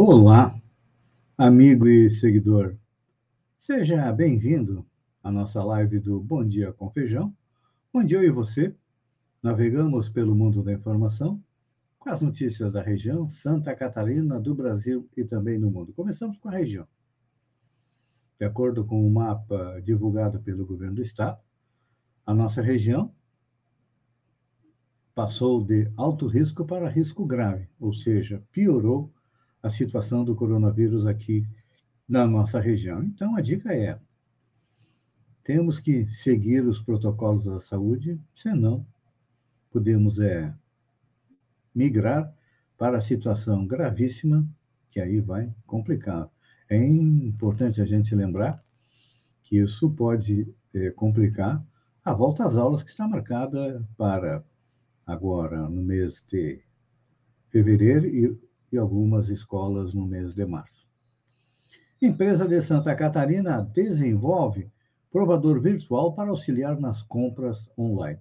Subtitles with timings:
[0.00, 0.56] Olá,
[1.36, 2.76] amigo e seguidor.
[3.58, 4.86] Seja bem-vindo
[5.24, 7.36] à nossa live do Bom Dia com Feijão,
[7.92, 8.72] onde eu e você
[9.42, 11.42] navegamos pelo mundo da informação
[11.98, 15.92] com as notícias da região, Santa Catarina, do Brasil e também do mundo.
[15.92, 16.86] Começamos com a região.
[18.38, 21.40] De acordo com o mapa divulgado pelo governo do estado,
[22.24, 23.12] a nossa região
[25.12, 29.12] passou de alto risco para risco grave, ou seja, piorou
[29.62, 31.46] a situação do coronavírus aqui
[32.08, 33.02] na nossa região.
[33.02, 33.98] Então, a dica é:
[35.44, 38.86] temos que seguir os protocolos da saúde, senão
[39.70, 40.54] podemos é,
[41.74, 42.32] migrar
[42.76, 44.48] para a situação gravíssima,
[44.90, 46.28] que aí vai complicar.
[46.68, 48.62] É importante a gente lembrar
[49.42, 51.64] que isso pode é, complicar
[52.04, 54.44] a volta às aulas que está marcada para
[55.06, 56.60] agora, no mês de
[57.48, 60.86] fevereiro e e algumas escolas no mês de março.
[62.00, 64.70] Empresa de Santa Catarina desenvolve
[65.10, 68.20] provador virtual para auxiliar nas compras online.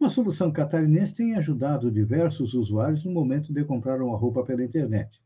[0.00, 5.22] Uma solução catarinense tem ajudado diversos usuários no momento de comprar uma roupa pela internet.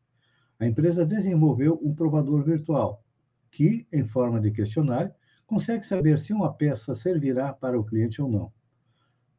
[0.61, 3.03] A empresa desenvolveu um provador virtual
[3.51, 5.11] que, em forma de questionário,
[5.47, 8.53] consegue saber se uma peça servirá para o cliente ou não.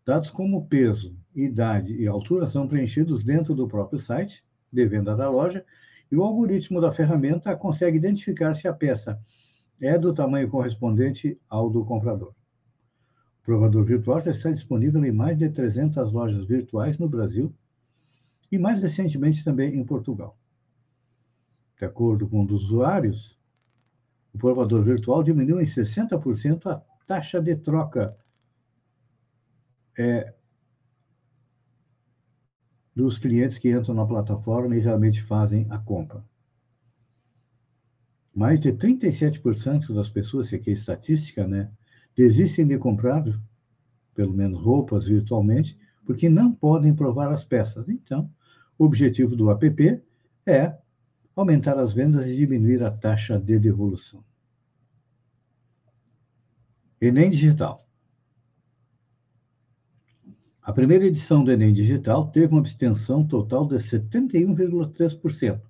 [0.03, 4.43] Dados como peso, idade e altura são preenchidos dentro do próprio site
[4.77, 5.65] de venda da loja,
[6.11, 9.19] e o algoritmo da ferramenta consegue identificar se a peça
[9.81, 12.33] é do tamanho correspondente ao do comprador.
[13.41, 17.53] O provador virtual já está disponível em mais de 300 lojas virtuais no Brasil
[18.51, 20.37] e mais recentemente também em Portugal.
[21.79, 23.37] De acordo com um dos usuários,
[24.33, 28.15] o provador virtual diminuiu em 60% a taxa de troca
[29.97, 30.33] é,
[32.97, 36.25] dos clientes que entram na plataforma e realmente fazem a compra.
[38.33, 41.69] Mais de 37% das pessoas, isso aqui é estatística, né,
[42.15, 43.23] desistem de comprar,
[44.15, 45.77] pelo menos roupas virtualmente,
[46.07, 47.87] porque não podem provar as peças.
[47.87, 48.31] Então,
[48.79, 50.01] o objetivo do app
[50.47, 50.75] é
[51.35, 54.23] aumentar as vendas e diminuir a taxa de devolução.
[56.99, 57.86] Enem Digital.
[60.67, 65.61] A primeira edição do Enem Digital teve uma abstenção total de 71,3%.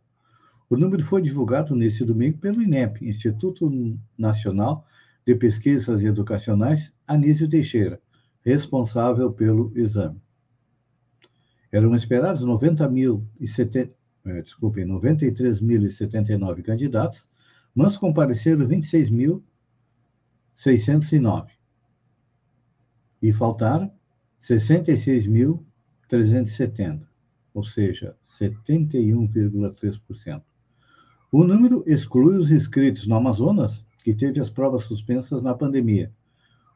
[0.68, 3.72] O número foi divulgado neste domingo pelo INEP, Instituto
[4.18, 4.88] Nacional
[5.24, 8.02] de Pesquisas Educacionais, Anísio Teixeira,
[8.44, 10.20] responsável pelo exame.
[11.72, 13.92] Eram esperados 90 mil e sete,
[14.26, 17.24] é, desculpem, 93.079 candidatos,
[17.76, 21.50] mas compareceram 26.609.
[23.22, 23.96] E faltaram
[24.48, 27.02] 66.370,
[27.54, 30.42] ou seja, 71,3%.
[31.30, 36.10] O número exclui os inscritos no Amazonas, que teve as provas suspensas na pandemia.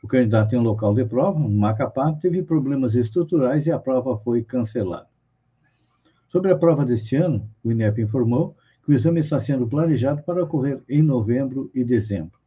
[0.04, 4.44] O candidato em um local de prova, Macapá, teve problemas estruturais e a prova foi
[4.44, 5.08] cancelada.
[6.28, 10.44] Sobre a prova deste ano, o INEP informou que o exame está sendo planejado para
[10.44, 12.38] ocorrer em novembro e dezembro.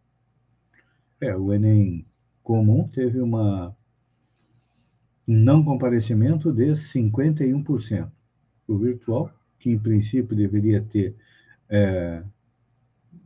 [1.18, 2.04] É, o Enem
[2.42, 3.74] comum teve uma
[5.26, 8.10] não comparecimento de 51%.
[8.66, 11.14] O virtual, que em princípio deveria ter
[11.68, 12.22] é,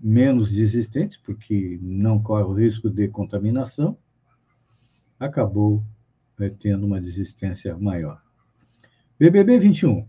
[0.00, 3.97] menos desistentes, porque não corre o risco de contaminação,
[5.19, 5.82] acabou
[6.38, 8.22] é, tendo uma desistência maior.
[9.19, 10.06] BBB 21.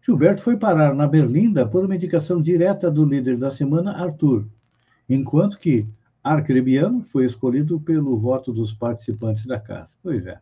[0.00, 4.48] Gilberto foi parar na Berlinda por uma indicação direta do líder da semana, Arthur,
[5.08, 5.86] enquanto que
[6.24, 9.90] Arcrebiano foi escolhido pelo voto dos participantes da casa.
[10.02, 10.40] Pois é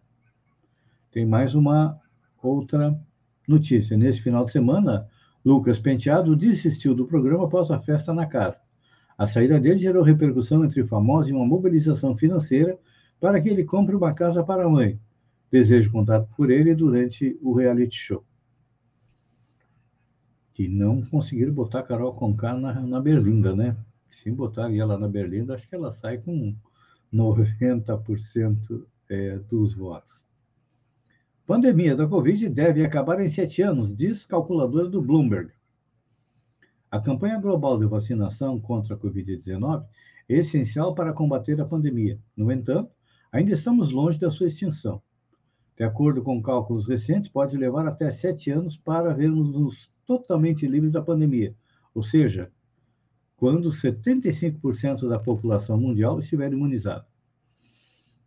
[1.11, 1.99] tem mais uma
[2.43, 2.99] outra
[3.47, 3.97] notícia.
[3.97, 5.09] Nesse final de semana,
[5.45, 8.61] Lucas Penteado desistiu do programa após a festa na casa.
[9.19, 12.79] A saída dele gerou repercussão entre famosos e uma mobilização financeira
[13.21, 14.99] para que ele compre uma casa para a mãe.
[15.51, 18.25] Desejo contato por ele durante o reality show.
[20.55, 23.77] Que não conseguiram botar Carol Conká na, na Berlinda, né?
[24.11, 26.55] Se botar ela na Berlinda, acho que ela sai com
[27.13, 30.17] 90% é, dos votos.
[31.51, 35.51] Pandemia da Covid deve acabar em sete anos, diz calculadora do Bloomberg.
[36.89, 39.85] A campanha global de vacinação contra a Covid-19
[40.29, 42.21] é essencial para combater a pandemia.
[42.37, 42.93] No entanto,
[43.33, 45.03] ainda estamos longe da sua extinção.
[45.77, 51.03] De acordo com cálculos recentes, pode levar até sete anos para vermos-nos totalmente livres da
[51.03, 51.53] pandemia,
[51.93, 52.49] ou seja,
[53.37, 57.10] quando 75% da população mundial estiver imunizada.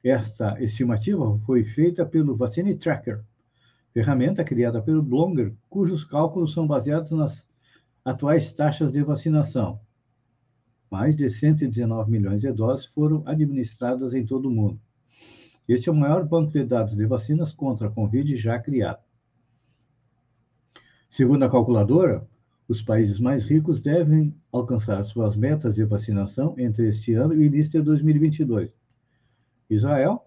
[0.03, 3.23] Esta estimativa foi feita pelo Vaccine Tracker,
[3.93, 7.45] ferramenta criada pelo Blonger, cujos cálculos são baseados nas
[8.03, 9.79] atuais taxas de vacinação.
[10.91, 14.77] Mais de 119 milhões de doses foram administradas em todo o mundo.
[15.69, 19.01] Este é o maior banco de dados de vacinas contra a Covid já criado.
[21.09, 22.27] Segundo a calculadora,
[22.67, 27.43] os países mais ricos devem alcançar suas metas de vacinação entre este ano e o
[27.43, 28.82] início de 2022.
[29.73, 30.25] Israel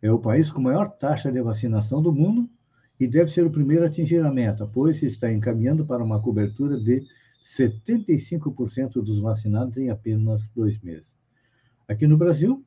[0.00, 2.48] é o país com maior taxa de vacinação do mundo
[2.98, 6.78] e deve ser o primeiro a atingir a meta, pois está encaminhando para uma cobertura
[6.78, 7.06] de
[7.44, 11.06] 75% dos vacinados em apenas dois meses.
[11.86, 12.64] Aqui no Brasil,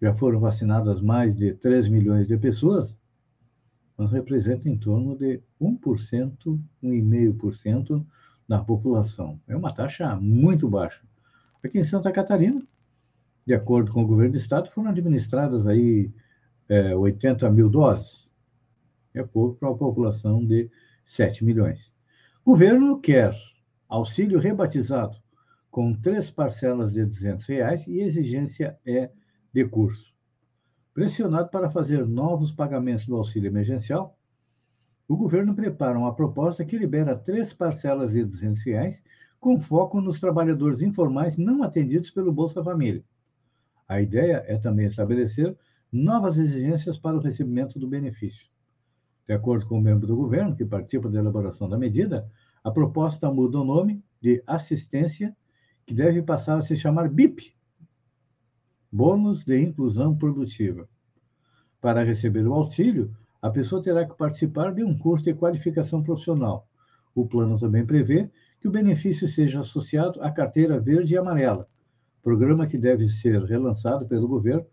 [0.00, 2.96] já foram vacinadas mais de 3 milhões de pessoas,
[3.96, 8.06] mas representa em torno de 1%, 1,5%
[8.48, 9.38] da população.
[9.46, 11.02] É uma taxa muito baixa.
[11.62, 12.66] Aqui em Santa Catarina,
[13.46, 16.12] de acordo com o governo do estado, foram administradas aí
[16.68, 18.28] é, 80 mil doses.
[19.12, 20.70] É pouco para uma população de
[21.04, 21.90] 7 milhões.
[22.44, 23.34] O governo quer
[23.88, 25.16] auxílio rebatizado
[25.70, 29.10] com três parcelas de 200 reais e exigência é
[29.52, 30.14] de curso.
[30.94, 34.16] Pressionado para fazer novos pagamentos do auxílio emergencial,
[35.08, 39.02] o governo prepara uma proposta que libera três parcelas de 200 reais,
[39.40, 43.04] com foco nos trabalhadores informais não atendidos pelo Bolsa Família.
[43.90, 45.58] A ideia é também estabelecer
[45.90, 48.48] novas exigências para o recebimento do benefício.
[49.26, 52.30] De acordo com o membro do governo que participa da elaboração da medida,
[52.62, 55.36] a proposta muda o nome de assistência,
[55.84, 57.52] que deve passar a se chamar BIP
[58.92, 60.88] Bônus de Inclusão Produtiva.
[61.80, 63.12] Para receber o auxílio,
[63.42, 66.68] a pessoa terá que participar de um curso de qualificação profissional.
[67.12, 71.68] O plano também prevê que o benefício seja associado à carteira verde e amarela,
[72.22, 74.66] programa que deve ser relançado pelo governo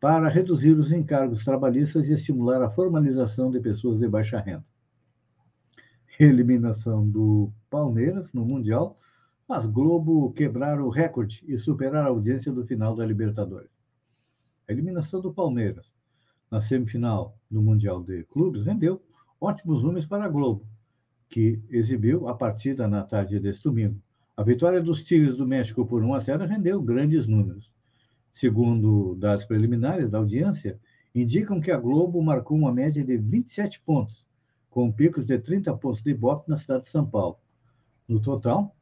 [0.00, 4.64] para reduzir os encargos trabalhistas e estimular a formalização de pessoas de baixa renda.
[6.18, 8.98] Eliminação do Palmeiras no Mundial
[9.52, 13.70] mas Globo quebrar o recorde e superar a audiência do final da Libertadores.
[14.66, 15.92] A eliminação do Palmeiras
[16.50, 19.02] na semifinal do Mundial de Clubes rendeu
[19.38, 20.66] ótimos números para a Globo,
[21.28, 24.00] que exibiu a partida na tarde deste domingo.
[24.34, 27.70] A vitória dos Tigres do México por 1 a 0 rendeu grandes números.
[28.32, 30.80] Segundo dados preliminares da audiência,
[31.14, 34.26] indicam que a Globo marcou uma média de 27 pontos,
[34.70, 37.36] com picos de 30 pontos de Ibope na cidade de São Paulo.
[38.08, 38.74] No total,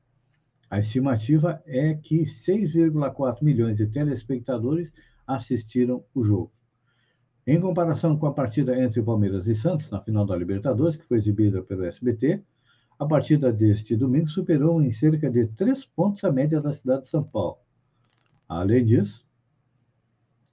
[0.71, 4.93] a estimativa é que 6,4 milhões de telespectadores
[5.27, 6.53] assistiram o jogo.
[7.45, 11.19] Em comparação com a partida entre Palmeiras e Santos, na final da Libertadores, que foi
[11.19, 12.41] exibida pelo SBT,
[13.01, 17.09] a partida deste domingo superou em cerca de três pontos a média da cidade de
[17.09, 17.57] São Paulo.
[18.47, 19.27] Além disso,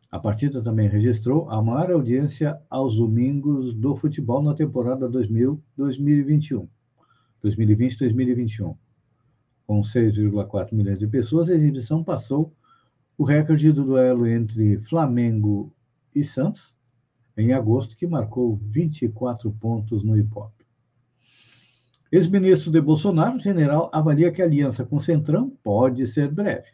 [0.09, 6.69] a partida também registrou a maior audiência aos domingos do futebol na temporada 2021.
[7.43, 8.77] 2020-2021
[9.67, 12.53] com 6,4 milhões de pessoas, a exibição passou
[13.17, 15.73] o recorde do duelo entre Flamengo
[16.15, 16.73] e Santos,
[17.35, 20.56] em agosto, que marcou 24 pontos no Ipope.
[22.09, 26.67] Ex-ministro de Bolsonaro, general, avalia que a aliança com o Centrão pode ser breve.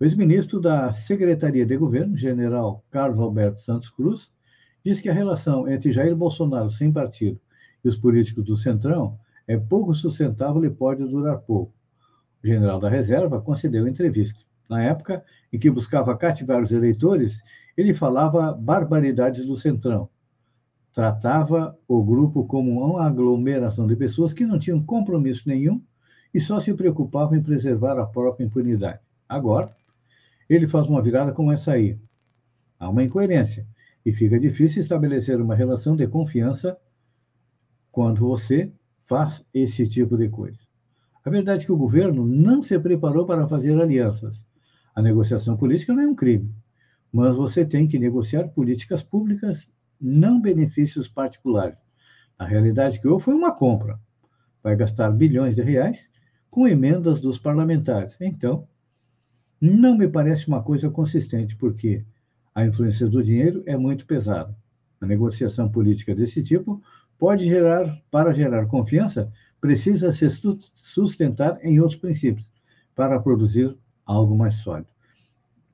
[0.00, 4.32] O ex-ministro da Secretaria de Governo, general Carlos Alberto Santos Cruz,
[4.84, 7.40] diz que a relação entre Jair Bolsonaro sem partido
[7.84, 11.72] e os políticos do Centrão é pouco sustentável e pode durar pouco.
[12.42, 14.40] O general da reserva concedeu entrevista.
[14.68, 17.40] Na época em que buscava cativar os eleitores,
[17.76, 20.08] ele falava barbaridades do Centrão.
[20.92, 25.80] Tratava o grupo como uma aglomeração de pessoas que não tinham compromisso nenhum
[26.34, 29.00] e só se preocupavam em preservar a própria impunidade.
[29.28, 29.74] Agora,
[30.48, 31.98] ele faz uma virada como essa aí.
[32.78, 33.66] Há uma incoerência
[34.04, 36.76] e fica difícil estabelecer uma relação de confiança
[37.92, 38.72] quando você
[39.06, 40.58] faz esse tipo de coisa.
[41.24, 44.36] A verdade é que o governo não se preparou para fazer alianças.
[44.94, 46.52] A negociação política não é um crime,
[47.12, 49.68] mas você tem que negociar políticas públicas,
[50.00, 51.78] não benefícios particulares.
[52.38, 54.00] A realidade que houve foi uma compra.
[54.62, 56.08] Vai gastar bilhões de reais
[56.50, 58.16] com emendas dos parlamentares.
[58.20, 58.66] Então,
[59.60, 62.04] não me parece uma coisa consistente, porque
[62.54, 64.56] a influência do dinheiro é muito pesada.
[65.00, 66.82] A negociação política desse tipo
[67.18, 69.30] pode gerar, para gerar confiança,
[69.60, 70.26] precisa se
[70.74, 72.46] sustentar em outros princípios
[72.94, 74.88] para produzir algo mais sólido.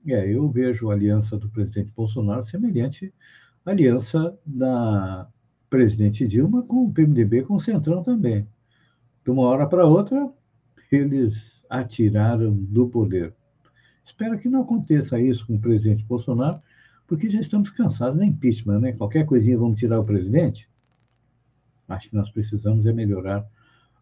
[0.06, 3.12] É, eu vejo a aliança do presidente Bolsonaro semelhante
[3.66, 5.28] aliança da
[5.68, 8.46] presidente Dilma com o PMDB, com o Centrão também.
[9.24, 10.30] De uma hora para outra,
[10.90, 13.34] eles atiraram do poder.
[14.04, 16.60] Espero que não aconteça isso com o presidente Bolsonaro,
[17.06, 18.92] porque já estamos cansados da impeachment, né?
[18.92, 20.68] Qualquer coisinha vamos tirar o presidente.
[21.88, 23.44] Acho que nós precisamos é melhorar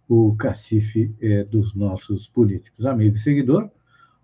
[0.08, 2.84] o cacife é, dos nossos políticos.
[2.84, 3.70] Amigo e seguidor,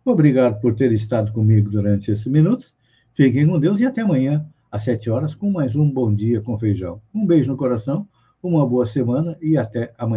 [0.05, 2.75] obrigado por ter estado comigo durante esses minutos.
[3.15, 6.59] Fiquem com Deus e até amanhã, às sete horas, com mais um Bom Dia com
[6.59, 7.01] Feijão.
[7.13, 8.07] Um beijo no coração,
[8.43, 10.09] uma boa semana e até amanhã.